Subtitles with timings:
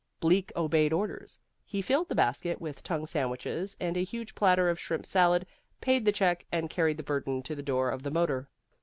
[0.19, 1.37] Bleak obeyed orders.
[1.63, 5.45] He filled the basket with tongue sandwiches and a huge platter of shrimp salad,
[5.79, 8.49] paid the check, and carried the burden to the door of the motor.